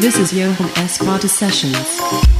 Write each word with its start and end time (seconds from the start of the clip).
This 0.00 0.16
is 0.16 0.32
Johan 0.32 0.68
Esparta 0.76 1.28
Sessions. 1.28 2.37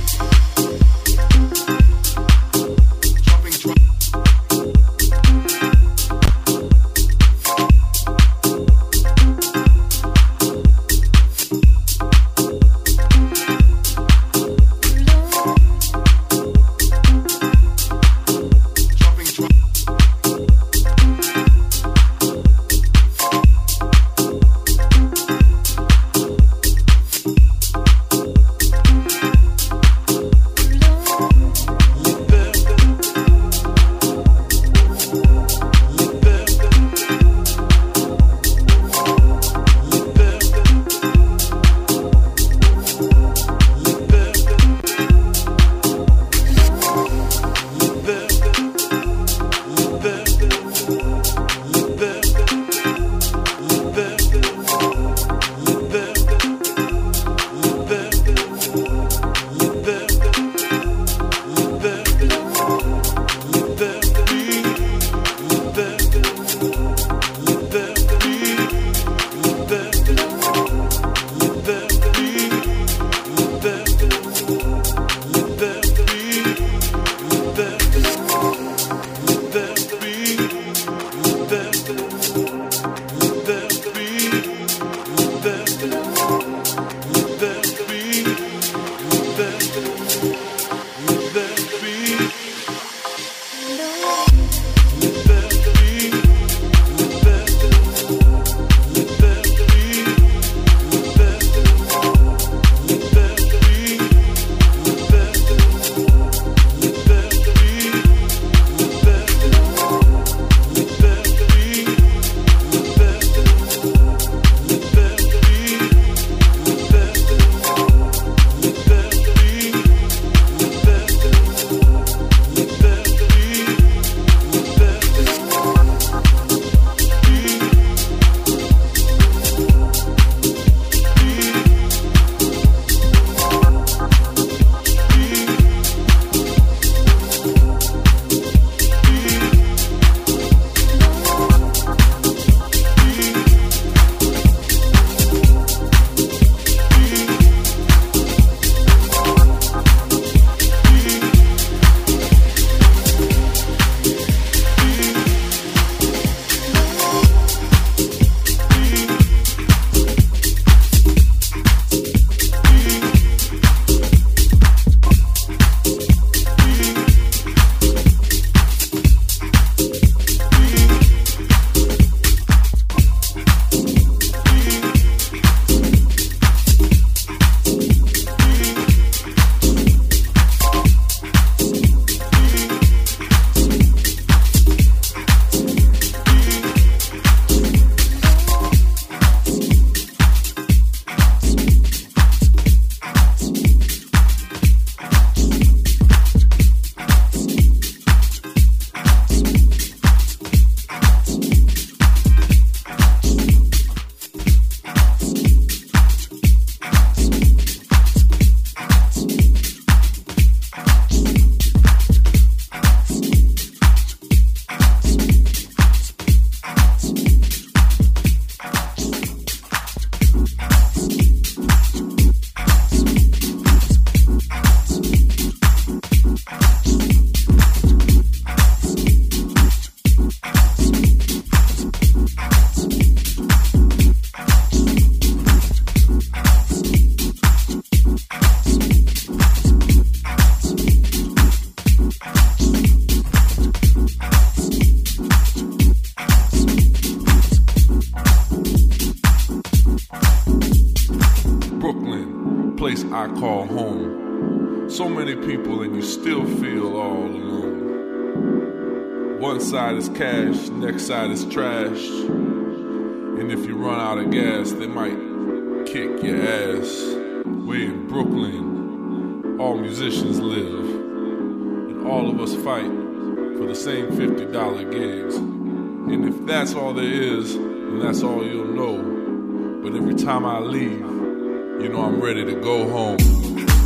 Same 273.79 274.09
$50 274.09 274.91
gigs. 274.91 275.37
And 275.37 276.25
if 276.25 276.47
that's 276.47 276.75
all 276.75 276.93
there 276.93 277.05
is, 277.05 277.55
then 277.55 278.01
that's 278.01 278.25
all 278.25 278.45
you'll 278.45 278.75
know. 278.75 279.81
But 279.83 279.97
every 279.97 280.17
time 280.17 280.45
I 280.45 280.59
leave, 280.59 280.99
you 280.99 281.89
know 281.89 282.03
I'm 282.03 282.21
ready 282.21 282.45
to 282.45 282.55
go 282.61 282.89
home. 282.91 283.78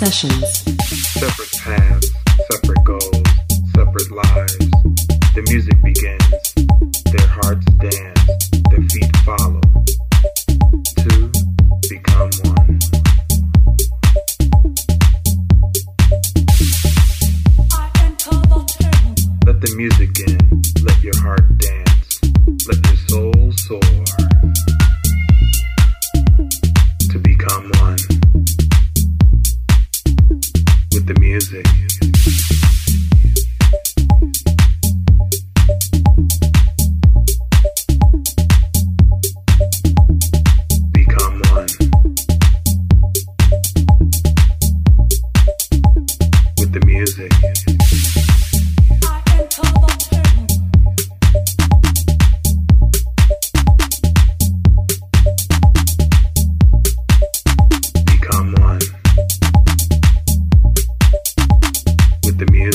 Sessions. 0.00 0.59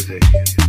music. 0.08 0.65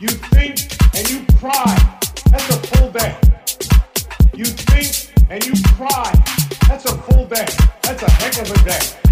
You 0.00 0.06
think 0.06 0.60
and 0.94 1.10
you 1.10 1.26
cry. 1.40 1.98
That's 2.30 2.48
a 2.50 2.58
full 2.68 2.90
You 4.32 4.44
think 4.44 5.12
and 5.28 5.44
you 5.44 5.54
cry. 5.74 6.12
That's 6.68 6.84
a. 7.34 7.56
That's 7.82 8.02
a 8.02 8.10
heck 8.10 8.38
of 8.38 8.50
a 8.50 8.64
day. 8.64 9.07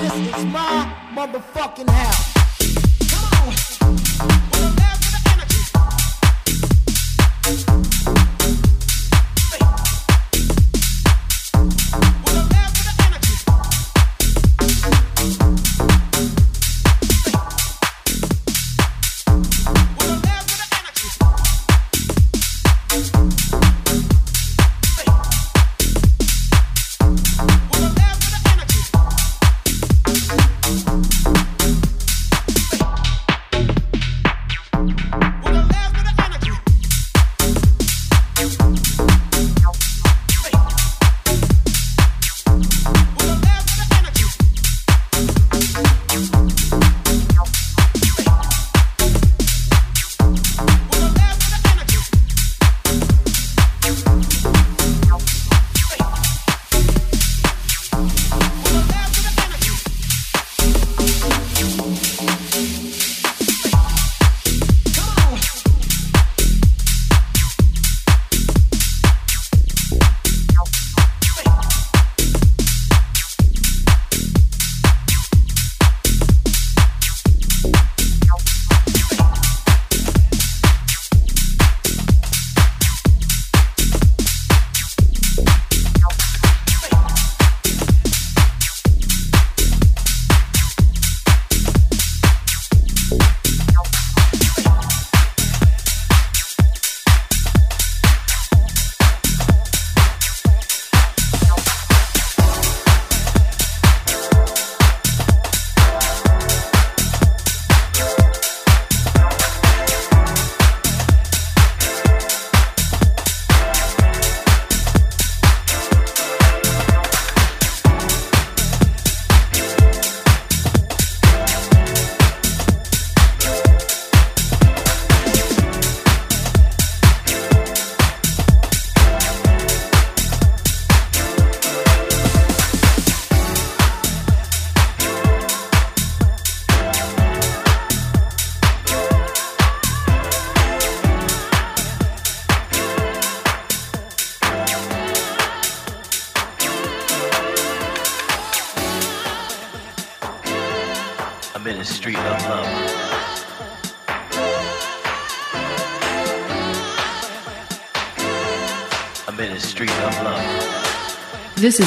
This 0.00 0.28
is 0.28 0.44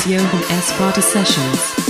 Johan 0.08 0.44
S. 0.50 0.70
Sparta 0.70 1.04
Sessions. 1.04 1.87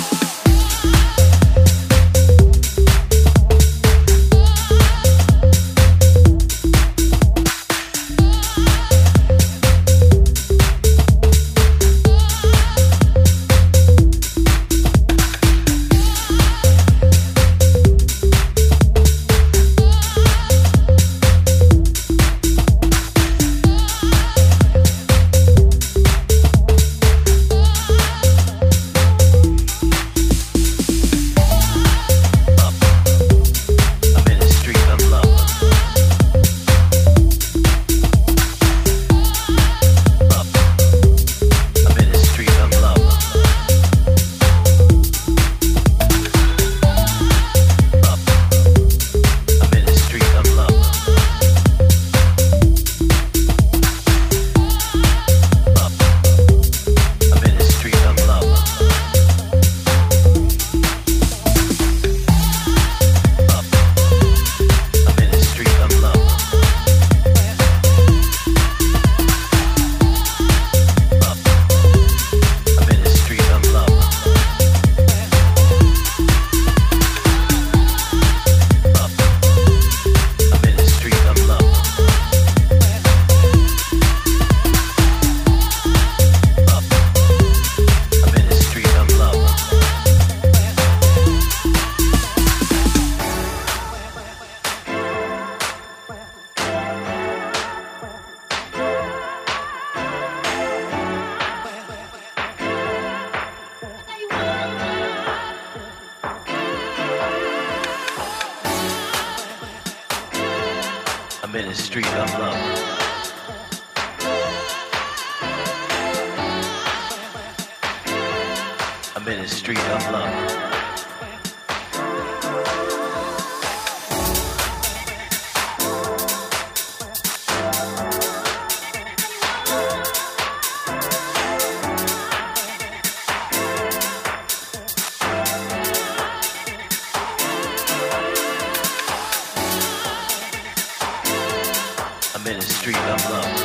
Ministry 142.47 142.93
of 142.93 143.29
love. 143.29 143.56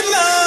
love. 0.00 0.41